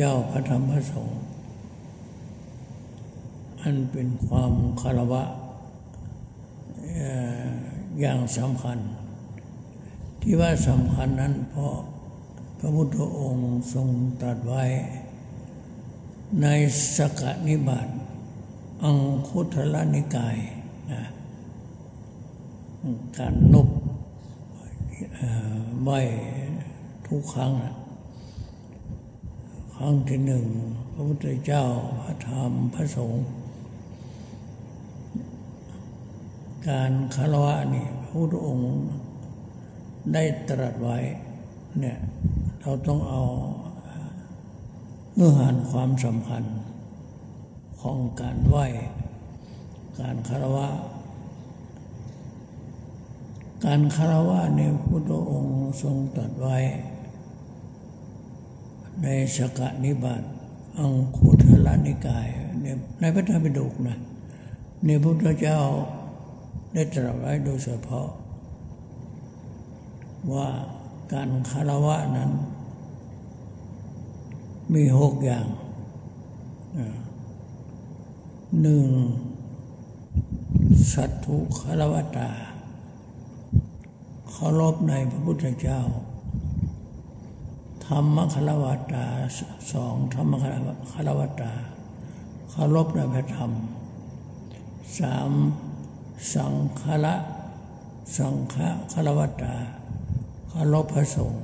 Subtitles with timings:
[0.00, 1.20] เจ้าพระธรรมพระสงฆ์
[3.62, 5.24] อันเป็นความคารวะ
[8.00, 8.78] อย่างสำคัญ
[10.20, 11.74] ที่ว่าสำคัญนั้นเพราะ
[12.58, 13.88] พระพุทธองค์ทรง
[14.20, 14.64] ตรัสไว้
[16.42, 16.46] ใน
[16.96, 17.88] สกนิบาต
[18.84, 20.36] อังคุตรนิกาย
[20.90, 21.02] นะ
[23.18, 23.68] การนบ
[25.82, 25.90] ไหว
[27.06, 27.52] ทุกครั้ง
[29.80, 30.44] ครั้งที่หนึ่ง
[30.92, 31.64] พระพุทธเจ้า
[32.02, 33.24] พระธรรมพระสงฆ์
[36.68, 38.70] การคารวะนี่พระพุทธองค์
[40.14, 40.98] ได้ตรัสไว้
[41.78, 41.98] เนี่ย
[42.60, 43.22] เราต้องเอา
[45.14, 46.44] เนื้อหาความสำคัญ
[47.80, 48.66] ของการไหว้
[50.00, 50.68] การคารวะ
[53.64, 56.58] การคารวะในพุทธองค์ทรงตรัสไว้
[59.02, 60.22] ในสกนิบาต
[60.78, 62.28] อังคุทลนิกาย
[62.62, 62.66] ใน
[63.00, 63.98] ในพระธรรมปิฎกนะ
[64.84, 65.60] ในพระพุทธเจ้า
[66.72, 68.08] ได้ตรัสไว้โดยเฉพาะ
[70.32, 70.48] ว่า
[71.12, 72.30] การคารวะนั้น
[74.74, 75.46] มีหกอย่าง
[78.60, 78.86] หนึ่ง
[80.92, 82.30] สัตถุคารวตา
[84.30, 85.80] เคารพในพระพุทธเจ้า
[87.88, 89.06] ธรรมคารวตา
[89.72, 90.32] สองธรรม
[90.92, 91.52] คารวตา
[92.50, 93.52] เคารพในพระธรรม
[94.98, 95.30] สาม
[96.34, 97.14] สังฆละ
[98.16, 98.56] สังฆ
[98.92, 99.54] คารวตา
[100.48, 101.42] เคารพพระสงฆ์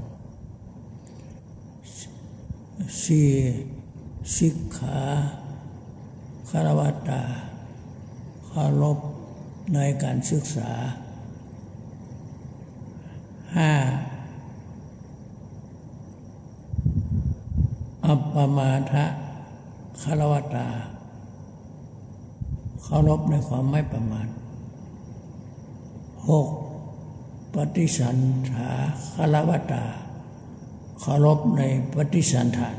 [3.05, 3.31] สี่
[4.39, 5.01] สิกขา
[6.51, 7.23] คารวตา
[8.47, 8.99] เคารพ
[9.75, 10.71] ในการศึกษา
[13.57, 13.73] ห้า
[18.07, 19.05] อัปปมาทะ
[20.03, 20.69] คารวตา
[22.83, 24.29] เคารพในความไม่ประมาท
[26.29, 26.49] หก
[27.55, 28.17] ปฏิสัน
[28.51, 28.71] ถา
[29.15, 29.85] คารวตา
[31.01, 31.63] เคารพใน
[31.95, 32.79] ปฏิสันฐาน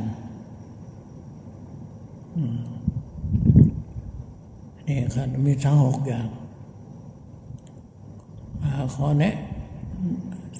[4.87, 6.27] นี่ครับมีทั้งหกอย่าง
[8.93, 9.35] ขอแนะ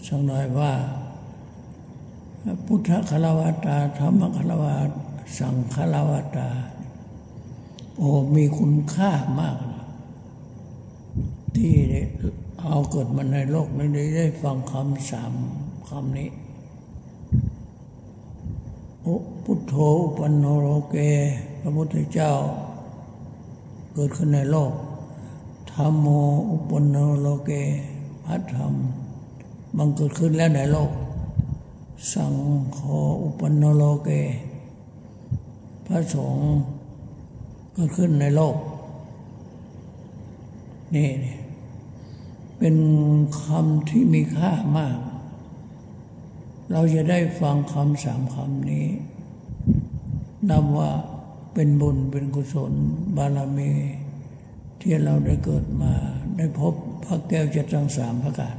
[0.08, 0.72] สักหน่อยว่า
[2.66, 4.90] พุทธคารวตาธรรมคารวต
[5.40, 6.50] สังคารวตา
[7.98, 9.58] โอ้มีคุณค่ามาก
[11.56, 11.74] ที่
[12.64, 15.34] เอาเกิดมาในโลกนี้ได้ฟังคำสาม
[15.90, 16.30] คำนี้
[19.44, 19.76] พุทโธ
[20.18, 20.96] ปันโนโลเก
[21.62, 22.34] พระพุทธเจ้า
[23.94, 24.74] เกิดขึ้นในโลก
[25.72, 26.08] ธรรมโม
[26.50, 27.52] อุปนโนโลเก
[28.26, 28.74] พระธรรม
[29.78, 30.92] บังเกิดขึ้นแล้วในโลก
[32.14, 32.34] สัง
[32.74, 32.80] โฆ
[33.24, 34.10] อุปนโนโลเก
[35.86, 36.48] พระสงฆ์
[37.74, 38.58] เกิดขึ้นในโลก
[40.96, 41.10] นี่
[42.58, 42.76] เป็น
[43.42, 44.98] คำที่มีค่ามาก
[46.72, 48.88] เราจะได้ฟังคำสามคำนี้
[50.50, 50.92] นับว่า
[51.54, 52.74] เป็นบุญเป็นกุศล
[53.18, 53.72] บารมี
[54.82, 55.94] ที่เราได้เกิดมา
[56.38, 56.74] ได้พบ
[57.06, 58.58] พระแก้วจะทั้งสามพระการ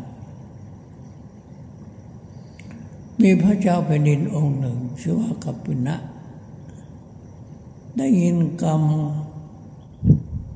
[3.22, 5.96] มีพระเจ้าแผ่นดินองค์หนึ่ง ชื่อว่ากัปปินะ
[7.96, 8.82] ได้ยินกรรม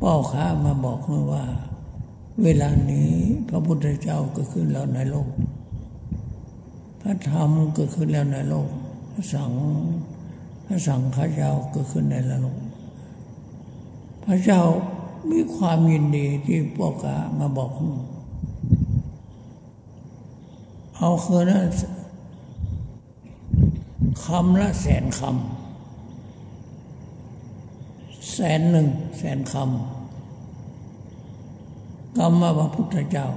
[0.03, 1.45] ป้อค้ามาบอกเมื่อว่า
[2.43, 3.11] เวลานี้
[3.49, 5.29] พระพุทธเจ้าก็ขึ้นแล้วในโลก
[7.01, 8.69] พระธรรมก็ขึ้นแล้วในโลก
[9.11, 9.53] พระสัง
[10.67, 12.57] พระสังฆเจ้าก็ขึ้นในโลก
[14.25, 14.63] พระเจ้า
[15.31, 17.71] มีความยินดีที่ป้อค้ามาบอก
[20.97, 25.33] เอาคืนนั้นำละแสนคำ
[28.33, 28.89] แสนหนึ่ง
[29.19, 29.65] แสนคำ
[32.17, 33.29] คำว่าพระพุทธเจ้า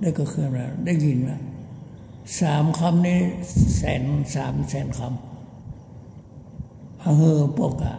[0.00, 1.30] ได้ก็คืออะไรได้ยินไหม
[2.40, 3.20] สามคำนี้
[3.76, 4.02] แสน
[4.34, 5.10] สามแสนคำ
[7.16, 7.94] เฮอปกะ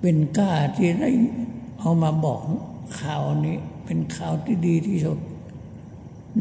[0.00, 1.10] เป็นกล้าที่ได้
[1.78, 2.40] เอามาบอก
[3.00, 5.18] ข่าวนี้ เป็นข่าวที่ดีที่สุด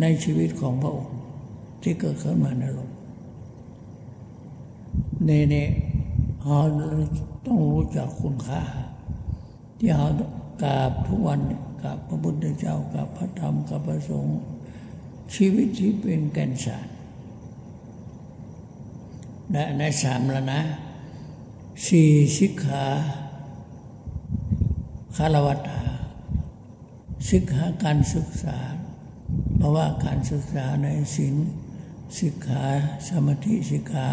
[0.02, 1.17] ในชีวิตของพระองค์
[1.82, 2.92] ที่เกิดขึ้นมาในโลก
[5.28, 5.68] นี่นี่
[6.44, 6.60] เรา
[7.46, 8.62] ต้องรู้จักคุณค่า
[9.80, 10.08] ที่เรา
[10.62, 11.40] กราบทุกวัน
[11.82, 14.38] กราบพระพุทธเจ้ากราบพระธรรมกราบพระสงฆ์
[15.34, 16.88] ชีวิตที่เป็นแก่นสาร
[19.52, 20.62] ได้ในสามแล้วนะ
[21.88, 22.86] สี่สิกขา
[25.16, 25.82] คารวัตา
[27.30, 28.58] สิกขาการศึกษา
[29.58, 31.36] เพราะว่าการศึกษาในศีล
[32.20, 32.64] สิกขา
[33.08, 34.08] สมาธิสิกขา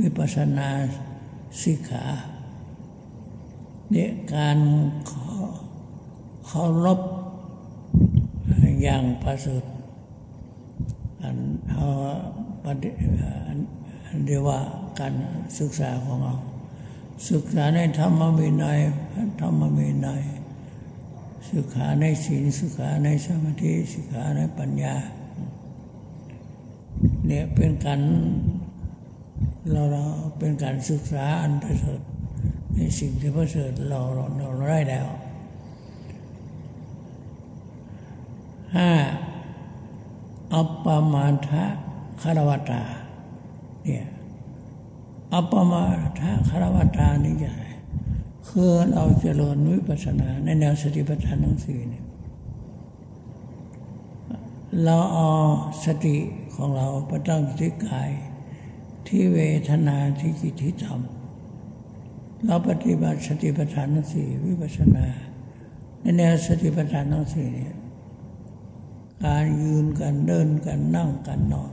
[0.00, 0.68] วิปัสสนา
[1.62, 2.04] สิกขา
[3.90, 4.58] เนี่ยการ
[6.46, 7.00] เคารพ
[8.82, 9.64] อย่างประเสริฐ
[11.22, 11.36] อัน
[11.70, 11.86] เอา
[14.26, 14.58] เรียกว่า
[15.00, 15.14] การ
[15.58, 16.34] ศึกษาของเรา
[17.30, 18.78] ศึกษาในธรรมวินัย
[19.40, 20.22] ธรรมวินัย
[21.52, 24.94] ศึกษาในศีลศึกษาในสมาธิศึกษาในปัญญา
[27.26, 28.00] เนี่ยเป็นการ
[29.70, 30.04] เราเรา
[30.38, 32.00] เป็นการศึกษาอันประเสริฐ
[32.74, 35.06] ในสิ่งที่ประเสริฐเราเราเราได้แล้ว
[38.76, 38.90] ห้า
[40.54, 41.64] อัปปมาทะ
[42.22, 42.82] คารวตา
[43.84, 44.04] เนี่ย
[45.34, 45.84] อัปปมา
[46.20, 47.52] ทะคารวตานี่จะ
[48.48, 52.03] คือเราเจริญวิปัสสนาในแนวสติปัฏฐานทั้งสี่เนี่ย
[54.82, 55.28] เราเอา
[55.84, 56.16] สติ
[56.54, 58.10] ของเราประตั้งที่กาย
[59.06, 61.00] ที่เวทนาที่จิตที่ธรรม
[62.44, 65.06] เราปฏิบัติสติปัฏฐานทั้งสี่วิปัสสนา
[66.00, 67.76] ในแนวสติปัฏฐานทั้งสี่เนี่ย
[69.24, 71.72] การยืนกันเดินกันนั่งกันนอน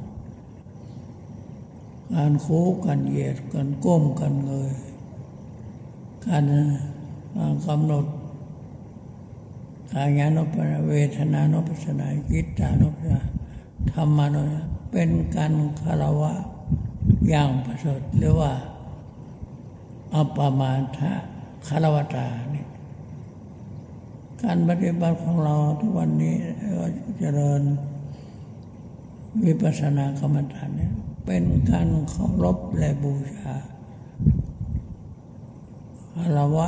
[2.13, 4.73] การโค้งกันเหยียดกันก้มกันเงย
[6.25, 6.43] การ
[7.65, 8.05] กำหนด
[9.93, 13.21] กายานุปัสเวทนานุปัสนาจิตานุปัสนา
[13.91, 14.41] ธรรมานุ
[14.91, 16.33] เป็นการคารวะ
[17.29, 18.53] อย่างประเสริฐเรียกว่า
[20.15, 21.13] อัปปมาทะ
[21.67, 22.65] คารวตานี่
[24.43, 26.35] การปฏิบัติของเราทุกวันนี้
[27.19, 27.61] เจริญ
[29.45, 30.93] วิปัสสนากรรมฐานเนี่ย
[31.25, 33.55] เป็นการเคารพและบูชา
[36.15, 36.67] คารวะ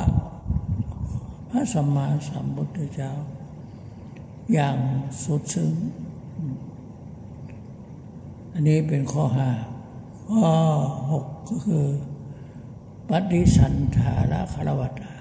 [1.54, 3.12] ระสัมมาสัมพุทธเจ้า
[4.52, 4.78] อย่าง
[5.22, 5.74] สุดซึ้ง
[8.52, 9.50] อันนี้เป็นข้อห้า
[10.30, 10.50] ข้อ
[11.12, 11.86] หกก็คือ
[13.08, 15.14] ปฏิสันธาระคารวตา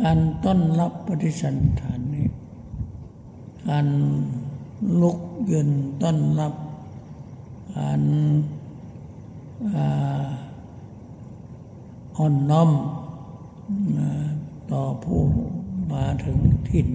[0.00, 2.28] การต้อนรับปฏิสันฐานนี้
[3.68, 3.86] การ
[5.00, 5.18] ลุก
[5.50, 5.70] ยืน
[6.02, 6.54] ต้อนรับ
[7.76, 8.02] การ
[12.16, 12.70] อ่อนน้อม
[14.70, 15.22] ต่อผู้
[15.92, 16.38] มาถึง
[16.70, 16.88] ถิ่น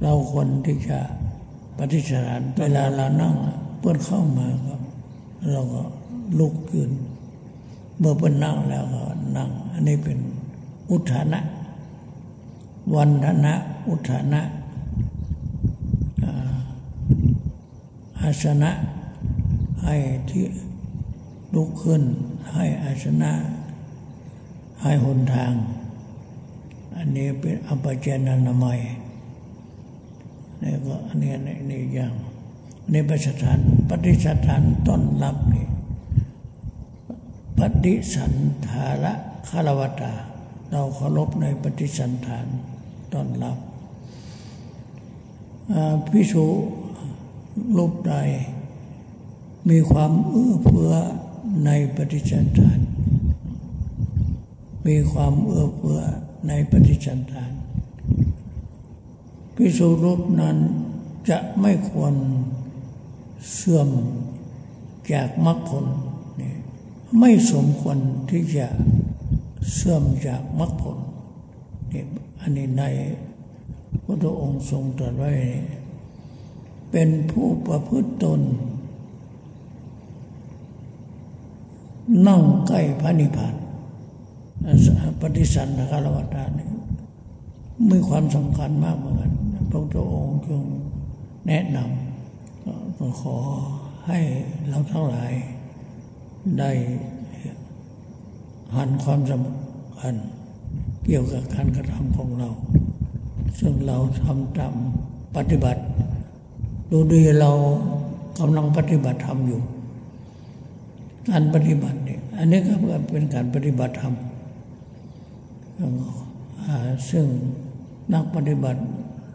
[0.00, 0.98] เราคนที่จะ
[1.78, 3.34] ปฏิสถานเวลาเรานั่ง
[3.78, 4.74] เพื่อนเข้ามาก็
[5.52, 5.82] เราก็
[6.38, 6.90] ลุกยืน
[7.98, 9.02] เมื่อเพื่อนนั่งแล้วก็
[9.36, 10.18] นั่ง อันนี้เป็น
[10.90, 11.40] อุทานะ
[12.94, 13.54] วันธนะ
[13.88, 14.42] อุทานะ
[18.20, 18.70] อาสนะ
[19.82, 19.96] ให้
[20.30, 20.44] ที่
[21.54, 22.02] ลุกขึ้น
[22.52, 23.32] ให้อาสนะ
[24.82, 25.52] ให้หนทาง
[26.96, 28.80] อันนี้เป็นอภิเจนานามัย
[30.62, 31.32] นี่ก็อันนี้
[31.70, 32.12] นี่อย่าง
[32.90, 35.66] ในประสถานปฏิสถานต้นรับนี่
[37.58, 38.32] ปฏิสัน
[38.66, 39.14] ธาระ
[39.48, 40.14] คารวตา
[40.70, 42.46] เราเคารพในปฏิสันฐาน
[43.12, 43.58] ต้อนรับ
[46.12, 46.46] พิสุ
[47.76, 48.14] รูปใด
[49.68, 50.92] มีความเอื้อเฟื้อ
[51.64, 52.78] ในปฏิสันฐาน
[54.86, 56.00] มีความเอื้อเฟื้อ
[56.46, 57.52] ในปฏิสันฐาน
[59.54, 60.56] พิสุรูปนั้น
[61.30, 62.14] จะไม่ควร
[63.54, 63.88] เสื่อม
[65.12, 65.86] จากมรรคผล
[67.20, 67.98] ไม่สมควร
[68.30, 68.66] ที่จะ
[69.74, 70.98] เสื่อมจากมรรคผล
[71.92, 72.02] นี่
[72.40, 72.84] อันนี้ใน
[74.04, 75.32] พระองค์ทรงตรัสไว้
[76.90, 78.40] เป็นผู้ประพฤติตน
[82.26, 83.54] นั่งใกล้พระนิพพาน
[85.20, 86.68] ปฏิสันทคารวตานี่
[87.90, 89.32] มีความสำคัญมากเหมือนกัน
[89.70, 90.64] พระพุทธองค์ทรง
[91.46, 93.36] แนะนำขอ
[94.06, 94.18] ให้
[94.68, 95.32] เราทั้งหลาย
[96.58, 96.70] ได้
[98.74, 100.14] หันความสำคัญ
[101.04, 102.50] เกี่ยวกับการกระทำของเรา
[103.60, 104.74] ซึ่งเราทำตาม
[105.36, 105.82] ปฏิบัติ
[106.90, 107.50] ดูดีเรา
[108.38, 109.60] กำลังปฏิบัติธรรมอยู่
[111.30, 112.74] การปฏิบัติเนี่ยอันนี้ก็
[113.10, 114.14] เป็นการปฏิบัติธรรม
[117.10, 117.26] ซึ่ง
[118.12, 118.80] นักปฏิบัติ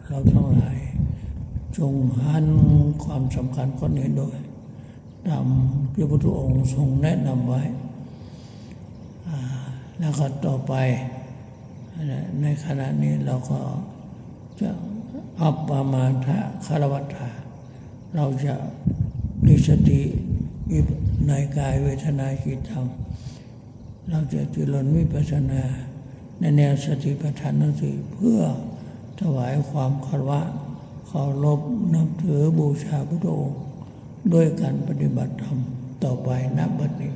[0.08, 0.76] เราทั้งหลาย
[1.76, 2.46] จงหัน
[3.04, 4.38] ความสำคัญคนนี้ด้วย
[5.26, 5.46] ตาม
[5.92, 7.62] ที่พระพุทธองค์ทรงแนะนำไว้
[9.98, 10.74] แล้วก็ต่อไป
[12.42, 13.60] ในขณะนี้เราก็
[14.60, 14.70] จะ
[15.40, 17.28] อัปปามาทะคารวัตา
[18.14, 18.54] เราจะ
[19.44, 20.02] มีสติ
[21.26, 22.86] ในกายเวทนาจิตธรรม
[24.10, 25.62] เราจะจิรนวิปัสนา
[26.38, 28.40] ในแนวสติปัฏฐานสี่เพื่อ
[29.20, 30.40] ถวายความคารวะ
[31.06, 31.60] เคารพ
[31.94, 33.60] นับถือบูชาพระองค์
[34.32, 35.58] ด้วยการปฏิบัติธรรม
[36.04, 37.12] ต่อไปนับบัดนี้